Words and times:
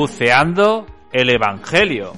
Buceando 0.00 0.86
el 1.12 1.28
Evangelio. 1.28 2.14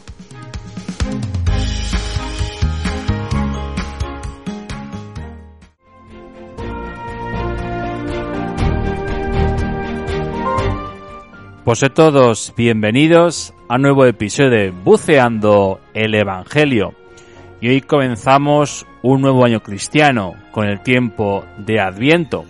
Pues 11.64 11.82
a 11.82 11.88
todos 11.88 12.54
bienvenidos 12.56 13.52
a 13.68 13.74
un 13.74 13.82
nuevo 13.82 14.06
episodio 14.06 14.50
de 14.50 14.70
Buceando 14.70 15.80
el 15.92 16.14
Evangelio. 16.14 16.94
Y 17.60 17.68
hoy 17.68 17.80
comenzamos 17.80 18.86
un 19.02 19.22
nuevo 19.22 19.44
año 19.44 19.58
cristiano 19.60 20.36
con 20.52 20.68
el 20.68 20.84
tiempo 20.84 21.44
de 21.58 21.80
Adviento. 21.80 22.44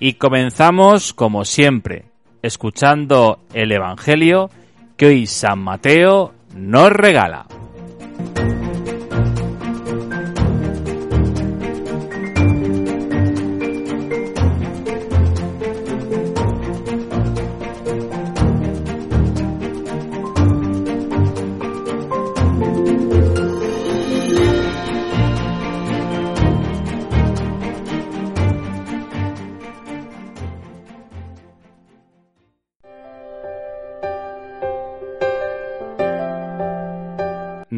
Y 0.00 0.14
comenzamos 0.14 1.14
como 1.14 1.44
siempre, 1.44 2.06
escuchando 2.42 3.38
el 3.52 3.70
Evangelio 3.70 4.50
que 4.96 5.06
hoy 5.06 5.26
San 5.26 5.58
Mateo 5.60 6.32
nos 6.54 6.90
regala. 6.90 7.46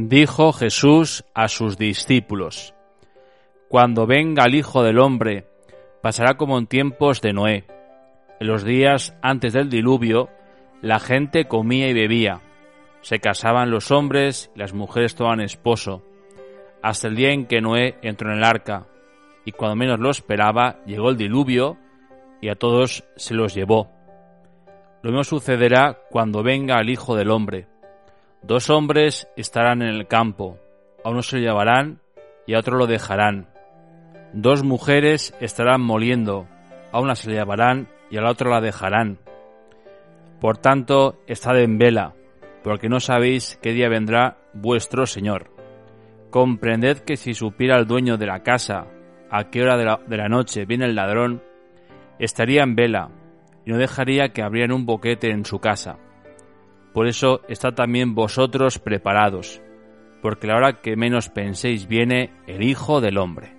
Dijo 0.09 0.53
Jesús 0.53 1.25
a 1.35 1.49
sus 1.49 1.77
discípulos, 1.77 2.75
Cuando 3.69 4.07
venga 4.07 4.45
el 4.45 4.55
Hijo 4.55 4.85
del 4.85 5.01
Hombre, 5.01 5.49
pasará 6.01 6.37
como 6.37 6.59
en 6.59 6.69
tiempos 6.69 7.21
de 7.21 7.33
Noé. 7.33 7.65
En 8.39 8.47
los 8.47 8.63
días 8.63 9.17
antes 9.21 9.53
del 9.53 9.69
diluvio, 9.69 10.29
la 10.81 11.01
gente 11.01 11.49
comía 11.49 11.89
y 11.89 11.93
bebía, 11.93 12.41
se 13.01 13.19
casaban 13.19 13.73
los 13.73 13.91
hombres 13.91 14.53
y 14.55 14.61
las 14.61 14.75
mujeres 14.75 15.17
tomaban 15.17 15.41
esposo, 15.41 16.05
hasta 16.83 17.09
el 17.09 17.17
día 17.17 17.33
en 17.33 17.47
que 17.47 17.61
Noé 17.61 17.99
entró 18.01 18.31
en 18.31 18.39
el 18.39 18.45
arca, 18.45 18.87
y 19.45 19.51
cuando 19.51 19.75
menos 19.75 19.99
lo 19.99 20.11
esperaba, 20.11 20.85
llegó 20.87 21.11
el 21.11 21.17
diluvio 21.17 21.79
y 22.41 22.49
a 22.49 22.55
todos 22.55 23.03
se 23.17 23.35
los 23.35 23.57
llevó. 23.57 23.91
Lo 25.03 25.11
mismo 25.11 25.25
sucederá 25.25 25.99
cuando 26.11 26.45
venga 26.45 26.81
el 26.81 26.91
Hijo 26.91 27.17
del 27.17 27.33
Hombre. 27.33 27.67
Dos 28.47 28.71
hombres 28.71 29.29
estarán 29.37 29.83
en 29.83 29.89
el 29.89 30.07
campo, 30.07 30.57
a 31.05 31.11
uno 31.11 31.23
se 31.23 31.39
lo 31.39 31.43
llevarán 31.43 31.99
y 32.47 32.55
a 32.55 32.61
otro 32.61 32.79
lo 32.79 32.87
dejarán. 32.87 33.49
Dos 34.35 34.63
mujeres 34.63 35.35
estarán 35.41 35.81
moliendo, 35.81 36.47
a 36.93 37.01
una 37.01 37.17
se 37.17 37.29
le 37.29 37.39
llevarán 37.39 37.89
y 38.09 38.19
a 38.19 38.21
la 38.21 38.31
otra 38.31 38.51
la 38.51 38.61
dejarán. 38.61 39.19
Por 40.41 40.59
tanto, 40.59 41.19
estad 41.27 41.59
en 41.59 41.77
vela, 41.77 42.15
porque 42.63 42.89
no 42.89 43.01
sabéis 43.01 43.59
qué 43.63 43.73
día 43.73 43.89
vendrá 43.89 44.39
vuestro 44.55 45.07
Señor. 45.07 45.51
Comprended 46.31 46.99
que 46.99 47.17
si 47.17 47.35
supiera 47.35 47.77
el 47.77 47.89
dueño 47.89 48.17
de 48.17 48.27
la 48.27 48.45
casa 48.45 48.87
a 49.29 49.51
qué 49.51 49.63
hora 49.63 49.77
de 49.77 49.87
la, 49.87 49.99
de 50.07 50.17
la 50.19 50.29
noche 50.29 50.67
viene 50.67 50.85
el 50.85 50.95
ladrón, 50.95 51.43
estaría 52.21 52.63
en 52.63 52.77
vela 52.77 53.11
y 53.65 53.73
no 53.73 53.77
dejaría 53.77 54.29
que 54.29 54.43
abrieran 54.43 54.71
un 54.71 54.87
boquete 54.87 55.33
en 55.33 55.45
su 55.45 55.59
casa. 55.59 55.99
Por 56.97 57.09
eso 57.09 57.43
estad 57.47 57.75
también 57.75 58.15
vosotros 58.15 58.79
preparados, 58.79 59.61
porque 60.23 60.47
la 60.47 60.57
hora 60.57 60.81
que 60.81 60.97
menos 60.97 61.29
penséis 61.29 61.89
viene 61.89 62.33
el 62.47 62.63
Hijo 62.63 63.03
del 63.03 63.19
Hombre. 63.19 63.55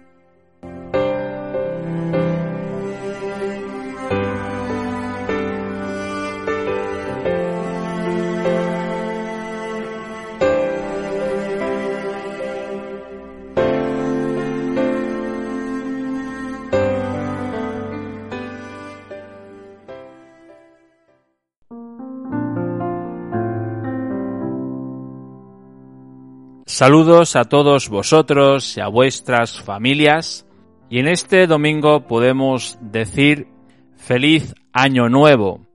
Saludos 26.79 27.35
a 27.35 27.45
todos 27.45 27.89
vosotros 27.89 28.77
y 28.77 28.81
a 28.81 28.87
vuestras 28.87 29.63
familias. 29.63 30.45
Y 30.91 30.99
en 30.99 31.07
este 31.07 31.47
domingo 31.47 32.01
podemos 32.01 32.77
decir 32.81 33.47
feliz 33.95 34.53
año 34.73 35.09
nuevo, 35.09 35.65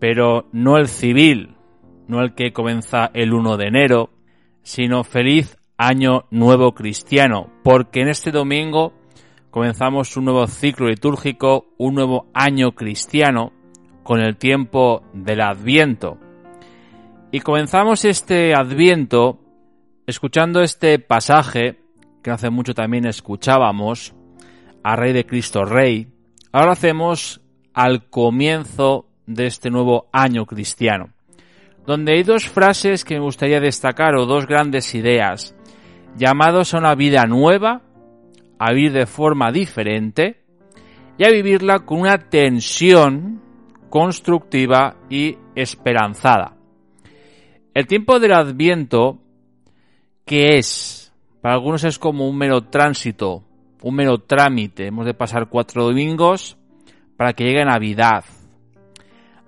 pero 0.00 0.48
no 0.50 0.76
el 0.76 0.88
civil, 0.88 1.54
no 2.08 2.20
el 2.20 2.34
que 2.34 2.52
comienza 2.52 3.12
el 3.14 3.32
1 3.32 3.58
de 3.58 3.66
enero, 3.68 4.10
sino 4.62 5.04
feliz 5.04 5.56
año 5.78 6.24
nuevo 6.32 6.74
cristiano, 6.74 7.48
porque 7.62 8.00
en 8.00 8.08
este 8.08 8.32
domingo 8.32 8.92
comenzamos 9.52 10.16
un 10.16 10.24
nuevo 10.24 10.48
ciclo 10.48 10.88
litúrgico, 10.88 11.68
un 11.78 11.94
nuevo 11.94 12.26
año 12.34 12.72
cristiano, 12.72 13.52
con 14.02 14.18
el 14.18 14.36
tiempo 14.36 15.04
del 15.12 15.42
adviento. 15.42 16.18
Y 17.30 17.38
comenzamos 17.38 18.04
este 18.04 18.52
adviento 18.52 19.38
Escuchando 20.10 20.60
este 20.60 20.98
pasaje, 20.98 21.78
que 22.20 22.32
hace 22.32 22.50
mucho 22.50 22.74
también 22.74 23.06
escuchábamos, 23.06 24.12
a 24.82 24.96
Rey 24.96 25.12
de 25.12 25.24
Cristo 25.24 25.64
Rey, 25.64 26.08
ahora 26.50 26.72
hacemos 26.72 27.40
al 27.74 28.10
comienzo 28.10 29.06
de 29.28 29.46
este 29.46 29.70
nuevo 29.70 30.08
año 30.12 30.46
cristiano, 30.46 31.10
donde 31.86 32.14
hay 32.14 32.24
dos 32.24 32.48
frases 32.48 33.04
que 33.04 33.14
me 33.14 33.20
gustaría 33.20 33.60
destacar 33.60 34.16
o 34.16 34.26
dos 34.26 34.48
grandes 34.48 34.96
ideas, 34.96 35.54
llamados 36.16 36.74
a 36.74 36.78
una 36.78 36.96
vida 36.96 37.24
nueva, 37.26 37.82
a 38.58 38.72
vivir 38.72 38.90
de 38.90 39.06
forma 39.06 39.52
diferente 39.52 40.42
y 41.18 41.24
a 41.24 41.30
vivirla 41.30 41.86
con 41.86 42.00
una 42.00 42.18
tensión 42.18 43.40
constructiva 43.88 44.96
y 45.08 45.38
esperanzada. 45.54 46.56
El 47.74 47.86
tiempo 47.86 48.18
del 48.18 48.32
adviento 48.32 49.20
¿Qué 50.24 50.58
es? 50.58 51.12
Para 51.40 51.54
algunos 51.54 51.84
es 51.84 51.98
como 51.98 52.28
un 52.28 52.36
mero 52.36 52.62
tránsito, 52.62 53.44
un 53.82 53.94
mero 53.94 54.18
trámite. 54.18 54.86
Hemos 54.86 55.06
de 55.06 55.14
pasar 55.14 55.48
cuatro 55.48 55.84
domingos 55.84 56.58
para 57.16 57.32
que 57.32 57.44
llegue 57.44 57.64
Navidad. 57.64 58.24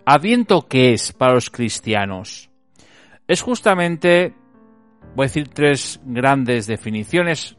¿Adviento 0.05 0.67
qué 0.69 0.95
es 0.95 1.13
para 1.13 1.35
los 1.35 1.51
cristianos? 1.51 2.51
Es 3.29 3.41
justamente, 3.41 4.35
voy 5.15 5.25
a 5.25 5.29
decir 5.29 5.49
tres 5.49 6.01
grandes 6.05 6.67
definiciones, 6.67 7.57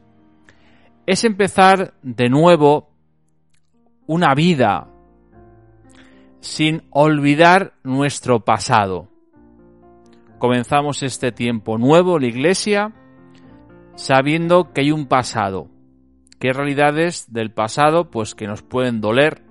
es 1.06 1.24
empezar 1.24 1.94
de 2.02 2.30
nuevo 2.30 2.90
una 4.08 4.36
vida 4.36 4.88
sin 6.42 6.84
olvidar 6.90 7.74
nuestro 7.84 8.42
pasado. 8.42 9.08
Comenzamos 10.38 11.02
este 11.04 11.32
tiempo 11.32 11.78
nuevo, 11.78 12.20
la 12.20 12.28
iglesia, 12.28 12.94
sabiendo 13.96 14.74
que 14.74 14.82
hay 14.82 14.92
un 14.92 15.08
pasado, 15.08 15.70
que 16.40 16.48
hay 16.48 16.54
realidades 16.54 17.32
del 17.32 17.52
pasado 17.52 18.10
pues 18.10 18.36
que 18.36 18.48
nos 18.48 18.62
pueden 18.62 19.02
doler, 19.02 19.44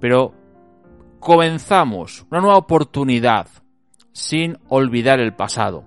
pero 0.00 0.34
comenzamos 1.20 2.26
una 2.30 2.40
nueva 2.40 2.58
oportunidad 2.58 3.48
sin 4.12 4.58
olvidar 4.68 5.20
el 5.20 5.34
pasado. 5.34 5.84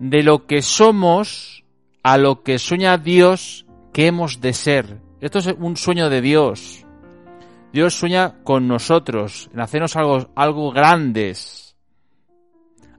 De 0.00 0.22
lo 0.22 0.46
que 0.46 0.62
somos 0.62 1.64
a 2.02 2.18
lo 2.18 2.42
que 2.42 2.58
sueña 2.58 2.98
Dios 2.98 3.66
que 3.92 4.06
hemos 4.06 4.40
de 4.40 4.52
ser. 4.52 5.00
Esto 5.20 5.38
es 5.38 5.54
un 5.58 5.76
sueño 5.76 6.10
de 6.10 6.20
Dios, 6.20 6.84
Dios 7.72 7.94
sueña 7.94 8.36
con 8.44 8.68
nosotros, 8.68 9.50
en 9.52 9.60
hacernos 9.60 9.96
algo, 9.96 10.28
algo 10.36 10.70
grandes, 10.70 11.76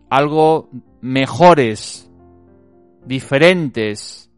algo 0.10 0.70
mejores, 1.02 2.12
diferentes 3.06 4.30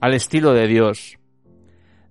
al 0.00 0.14
estilo 0.14 0.52
de 0.52 0.66
Dios. 0.66 1.18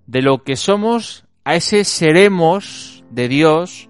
De 0.06 0.22
lo 0.22 0.42
que 0.42 0.56
somos, 0.56 1.24
a 1.44 1.54
ese 1.54 1.84
seremos 1.84 3.04
de 3.10 3.28
Dios 3.28 3.88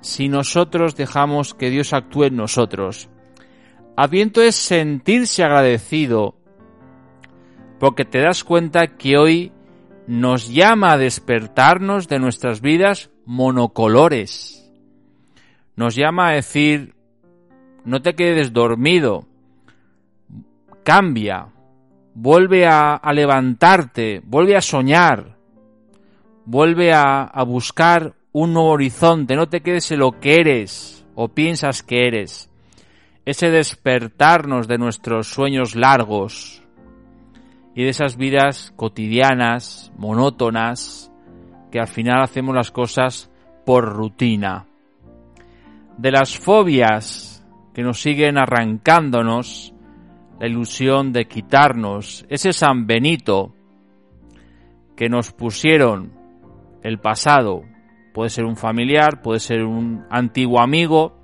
si 0.00 0.28
nosotros 0.28 0.96
dejamos 0.96 1.54
que 1.54 1.70
Dios 1.70 1.92
actúe 1.92 2.24
en 2.24 2.36
nosotros. 2.36 3.08
Adviento 3.96 4.42
es 4.42 4.56
sentirse 4.56 5.42
agradecido 5.42 6.36
porque 7.78 8.04
te 8.04 8.20
das 8.20 8.44
cuenta 8.44 8.96
que 8.96 9.16
hoy 9.16 9.52
nos 10.06 10.48
llama 10.48 10.92
a 10.92 10.98
despertarnos 10.98 12.08
de 12.08 12.18
nuestras 12.18 12.60
vidas 12.60 13.10
monocolores. 13.24 14.72
Nos 15.76 15.94
llama 15.94 16.28
a 16.28 16.32
decir, 16.32 16.94
no 17.84 18.02
te 18.02 18.14
quedes 18.14 18.52
dormido, 18.52 19.26
cambia, 20.84 21.48
vuelve 22.14 22.66
a, 22.66 23.00
levantarte, 23.12 24.22
vuelve 24.24 24.56
a 24.56 24.60
soñar, 24.60 25.36
vuelve 26.44 26.92
a, 26.92 27.42
buscar 27.46 28.14
un 28.32 28.52
nuevo 28.52 28.70
horizonte, 28.70 29.34
no 29.34 29.48
te 29.48 29.60
quedes 29.60 29.90
en 29.90 30.00
lo 30.00 30.20
que 30.20 30.40
eres 30.40 31.06
o 31.14 31.28
piensas 31.28 31.82
que 31.82 32.06
eres. 32.06 32.50
Ese 33.24 33.50
despertarnos 33.50 34.68
de 34.68 34.78
nuestros 34.78 35.28
sueños 35.28 35.74
largos 35.74 36.62
y 37.74 37.82
de 37.82 37.88
esas 37.88 38.16
vidas 38.16 38.72
cotidianas, 38.76 39.92
monótonas, 39.96 41.10
que 41.72 41.80
al 41.80 41.88
final 41.88 42.22
hacemos 42.22 42.54
las 42.54 42.70
cosas 42.70 43.30
por 43.64 43.84
rutina. 43.94 44.66
De 45.96 46.10
las 46.10 46.38
fobias 46.38 47.46
que 47.72 47.82
nos 47.82 48.00
siguen 48.00 48.36
arrancándonos, 48.36 49.74
la 50.38 50.46
ilusión 50.46 51.12
de 51.12 51.26
quitarnos 51.26 52.26
ese 52.28 52.52
San 52.52 52.86
Benito 52.86 53.54
que 54.96 55.08
nos 55.08 55.32
pusieron 55.32 56.12
el 56.82 56.98
pasado. 56.98 57.62
Puede 58.12 58.30
ser 58.30 58.44
un 58.44 58.56
familiar, 58.56 59.22
puede 59.22 59.40
ser 59.40 59.64
un 59.64 60.04
antiguo 60.10 60.60
amigo, 60.60 61.16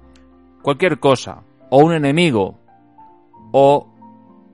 cualquier 0.63 0.99
cosa, 0.99 1.43
o 1.71 1.79
un 1.79 1.95
enemigo, 1.95 2.59
o 3.53 3.93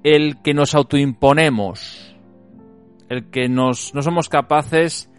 el 0.03 0.43
que 0.43 0.55
nos 0.55 0.75
autoimponemos, 0.75 2.17
el 3.09 3.31
que 3.31 3.49
nos, 3.49 3.95
no 3.95 4.03
somos 4.03 4.29
capaces 4.29 5.11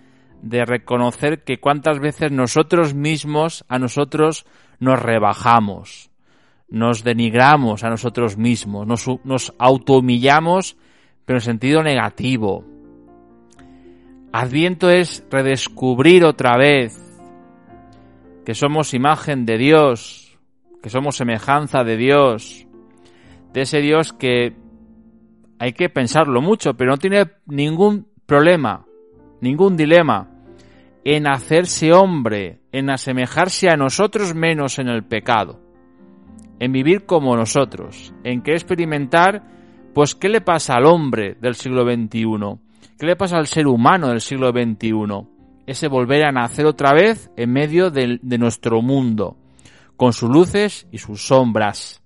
de 0.42 0.66
reconocer 0.66 1.44
que 1.44 1.60
cuántas 1.60 2.00
veces 2.00 2.31
nosotros 2.31 2.94
mismos 2.94 3.66
a 3.68 3.80
nosotros 3.80 4.45
nos 4.80 5.01
rebajamos, 5.01 6.06
nos 6.69 7.03
denigramos 7.03 7.83
a 7.83 7.89
nosotros 7.89 8.37
mismos, 8.37 8.85
nos, 8.85 9.05
nos 9.23 9.53
autohumillamos, 9.57 10.77
pero 11.25 11.37
en 11.37 11.41
sentido 11.41 11.83
negativo. 11.83 12.65
Adviento 14.33 14.89
es 14.89 15.23
redescubrir 15.29 16.25
otra 16.25 16.57
vez 16.57 17.01
que 18.45 18.53
somos 18.53 18.93
imagen 18.93 19.45
de 19.45 19.57
Dios, 19.57 20.37
que 20.81 20.89
somos 20.89 21.15
semejanza 21.15 21.83
de 21.83 21.97
Dios, 21.97 22.67
de 23.53 23.61
ese 23.61 23.79
Dios 23.79 24.13
que 24.13 24.55
hay 25.59 25.73
que 25.73 25.89
pensarlo 25.89 26.41
mucho, 26.41 26.75
pero 26.75 26.91
no 26.91 26.97
tiene 26.97 27.31
ningún 27.45 28.07
problema, 28.25 28.85
ningún 29.41 29.75
dilema 29.75 30.29
en 31.03 31.27
hacerse 31.27 31.93
hombre, 31.93 32.59
en 32.73 32.89
asemejarse 32.89 33.69
a 33.69 33.77
nosotros 33.77 34.35
menos 34.35 34.77
en 34.77 34.89
el 34.89 35.05
pecado 35.05 35.66
en 36.59 36.71
vivir 36.71 37.06
como 37.06 37.36
nosotros, 37.36 38.13
en 38.24 38.42
que 38.42 38.54
experimentar, 38.54 39.44
pues, 39.94 40.15
¿qué 40.15 40.30
le 40.30 40.42
pasa 40.42 40.75
al 40.75 40.86
hombre 40.86 41.38
del 41.39 41.56
siglo 41.56 41.83
XXI? 41.83 42.59
¿Qué 42.98 43.06
le 43.06 43.15
pasa 43.15 43.38
al 43.38 43.48
ser 43.48 43.68
humano 43.68 44.09
del 44.09 44.21
siglo 44.21 44.51
XXI? 44.51 45.27
Ese 45.65 45.88
volver 45.88 46.25
a 46.25 46.31
nacer 46.31 46.65
otra 46.65 46.94
vez 46.94 47.30
en 47.36 47.51
medio 47.51 47.92
de, 47.92 48.19
de 48.21 48.38
nuestro 48.38 48.81
mundo, 48.81 49.38
con 49.95 50.13
sus 50.13 50.30
luces 50.30 50.88
y 50.92 50.98
sus 50.98 51.27
sombras. 51.27 52.01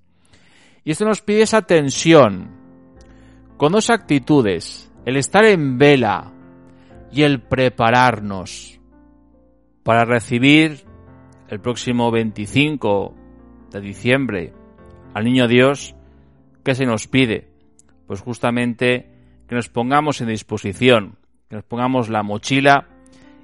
Y 0.83 0.91
esto 0.91 1.05
nos 1.05 1.21
pide 1.21 1.43
esa 1.43 1.61
tensión, 1.61 2.49
con 3.57 3.71
dos 3.71 3.89
actitudes, 3.89 4.91
el 5.05 5.17
estar 5.17 5.45
en 5.45 5.77
vela 5.77 6.33
y 7.11 7.23
el 7.23 7.41
prepararnos 7.41 8.79
para 9.83 10.05
recibir 10.05 10.85
el 11.47 11.59
próximo 11.59 12.11
25 12.11 13.20
de 13.71 13.81
diciembre 13.81 14.53
al 15.13 15.25
Niño 15.25 15.47
Dios, 15.47 15.95
¿qué 16.63 16.75
se 16.75 16.85
nos 16.85 17.07
pide? 17.07 17.47
Pues 18.07 18.21
justamente 18.21 19.09
que 19.47 19.55
nos 19.55 19.69
pongamos 19.69 20.21
en 20.21 20.27
disposición, 20.27 21.17
que 21.49 21.55
nos 21.55 21.65
pongamos 21.65 22.09
la 22.09 22.23
mochila 22.23 22.87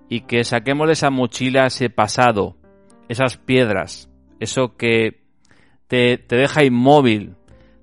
y 0.09 0.21
que 0.21 0.44
saquemos 0.44 0.88
de 0.88 0.94
esa 0.94 1.09
mochila 1.09 1.65
ese 1.65 1.89
pasado, 1.89 2.56
esas 3.09 3.38
piedras, 3.38 4.09
eso 4.39 4.77
que 4.77 5.24
te, 5.88 6.18
te 6.18 6.35
deja 6.35 6.63
inmóvil, 6.63 7.35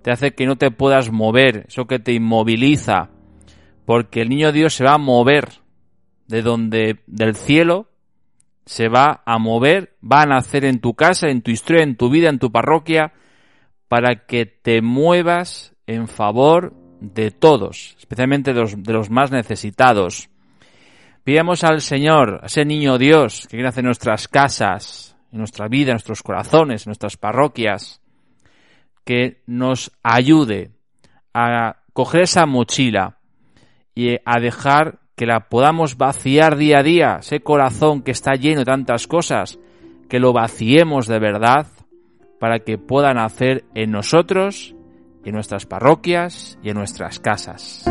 te 0.02 0.10
hace 0.10 0.34
que 0.34 0.46
no 0.46 0.56
te 0.56 0.70
puedas 0.70 1.10
mover, 1.10 1.66
eso 1.68 1.86
que 1.86 1.98
te 1.98 2.12
inmoviliza, 2.12 3.10
porque 3.84 4.22
el 4.22 4.28
niño 4.28 4.52
Dios 4.52 4.74
se 4.74 4.84
va 4.84 4.94
a 4.94 4.98
mover 4.98 5.48
de 6.26 6.42
donde, 6.42 7.00
del 7.06 7.34
cielo, 7.34 7.88
se 8.66 8.88
va 8.88 9.22
a 9.24 9.38
mover, 9.38 9.96
va 10.02 10.22
a 10.22 10.26
nacer 10.26 10.64
en 10.64 10.80
tu 10.80 10.94
casa, 10.94 11.28
en 11.28 11.42
tu 11.42 11.50
historia, 11.50 11.82
en 11.82 11.96
tu 11.96 12.10
vida, 12.10 12.28
en 12.28 12.38
tu 12.38 12.50
parroquia, 12.50 13.12
para 13.88 14.26
que 14.26 14.46
te 14.46 14.80
muevas 14.80 15.74
en 15.86 16.08
favor 16.08 16.74
de 17.00 17.30
todos, 17.30 17.96
especialmente 17.98 18.52
de 18.52 18.60
los, 18.60 18.82
de 18.82 19.10
más 19.10 19.30
necesitados. 19.30 20.30
Pidamos 21.22 21.64
al 21.64 21.80
Señor, 21.80 22.40
a 22.42 22.46
ese 22.46 22.64
niño 22.64 22.98
Dios 22.98 23.46
que 23.50 23.56
nace 23.58 23.80
en 23.80 23.86
nuestras 23.86 24.28
casas, 24.28 25.16
en 25.32 25.38
nuestra 25.38 25.68
vida, 25.68 25.90
en 25.90 25.94
nuestros 25.94 26.22
corazones, 26.22 26.86
en 26.86 26.90
nuestras 26.90 27.16
parroquias, 27.16 28.00
que 29.04 29.42
nos 29.46 29.92
ayude 30.02 30.70
a 31.34 31.76
coger 31.92 32.22
esa 32.22 32.46
mochila 32.46 33.18
y 33.94 34.16
a 34.24 34.40
dejar 34.40 35.00
que 35.16 35.26
la 35.26 35.48
podamos 35.48 35.96
vaciar 35.96 36.56
día 36.56 36.78
a 36.78 36.82
día, 36.82 37.16
ese 37.20 37.40
corazón 37.40 38.02
que 38.02 38.10
está 38.10 38.34
lleno 38.34 38.60
de 38.60 38.64
tantas 38.64 39.06
cosas, 39.06 39.58
que 40.08 40.18
lo 40.18 40.32
vaciemos 40.32 41.06
de 41.06 41.18
verdad 41.18 41.66
para 42.40 42.60
que 42.60 42.78
puedan 42.78 43.18
hacer 43.18 43.64
en 43.74 43.90
nosotros, 43.90 44.74
en 45.24 45.34
nuestras 45.34 45.66
parroquias 45.66 46.58
y 46.62 46.70
en 46.70 46.76
nuestras 46.76 47.20
casas. 47.20 47.84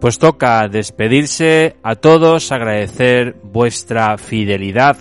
Pues 0.00 0.18
toca 0.18 0.66
despedirse 0.66 1.76
a 1.82 1.94
todos, 1.94 2.52
agradecer 2.52 3.36
vuestra 3.42 4.16
fidelidad 4.16 4.96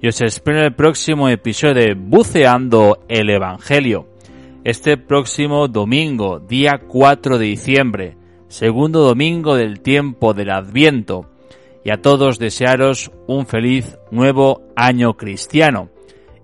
y 0.00 0.08
os 0.08 0.22
espero 0.22 0.60
en 0.60 0.64
el 0.64 0.74
próximo 0.74 1.28
episodio 1.28 1.74
de 1.74 1.94
Buceando 1.94 3.04
el 3.06 3.28
Evangelio. 3.28 4.08
Este 4.64 4.96
próximo 4.96 5.68
domingo, 5.68 6.38
día 6.40 6.80
4 6.88 7.36
de 7.36 7.44
diciembre, 7.44 8.16
segundo 8.48 9.00
domingo 9.00 9.56
del 9.56 9.80
tiempo 9.80 10.32
del 10.32 10.50
Adviento, 10.52 11.26
y 11.84 11.90
a 11.90 12.00
todos 12.00 12.38
desearos 12.38 13.10
un 13.26 13.44
feliz 13.44 13.98
nuevo 14.10 14.62
año 14.74 15.18
cristiano. 15.18 15.90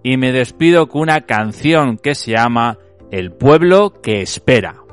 Y 0.03 0.19
me 0.19 0.33
despido 0.33 0.89
con 0.89 1.01
una 1.01 1.23
canción 1.23 1.97
que 1.97 2.15
se 2.15 2.33
llama 2.33 2.77
El 3.11 3.33
pueblo 3.33 4.03
que 4.03 4.21
espera. 4.21 4.86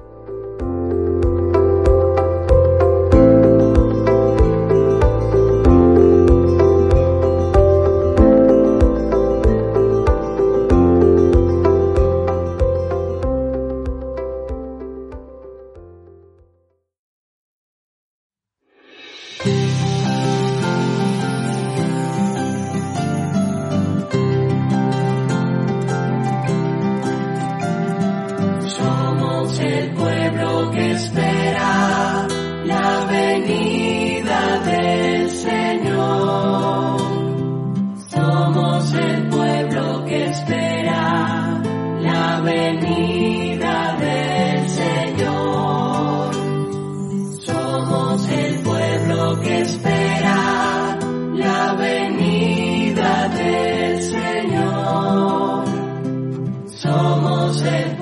Somos 56.83 57.61
el 57.61 57.95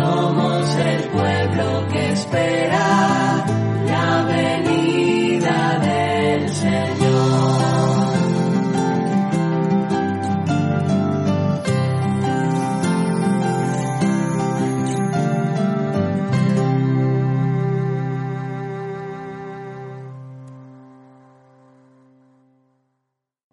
Someone 0.00 0.49